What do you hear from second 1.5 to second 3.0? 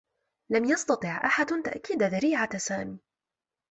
تأكيد ذريعة سامي.